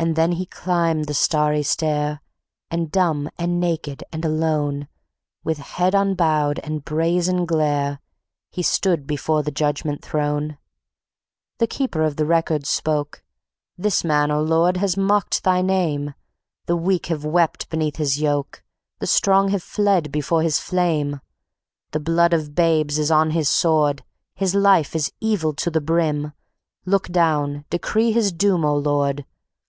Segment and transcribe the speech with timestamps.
[0.00, 2.20] And then he climbed the Starry Stair,
[2.70, 4.86] And dumb and naked and alone,
[5.42, 7.98] With head unbowed and brazen glare,
[8.52, 10.56] He stood before the Judgment Throne.
[11.58, 13.24] The Keeper of the Records spoke:
[13.76, 16.14] "This man, O Lord, has mocked Thy Name.
[16.66, 18.62] The weak have wept beneath his yoke,
[19.00, 21.20] The strong have fled before his flame.
[21.90, 24.04] The blood of babes is on his sword;
[24.36, 26.34] His life is evil to the brim:
[26.86, 29.24] Look down, decree his doom, O Lord!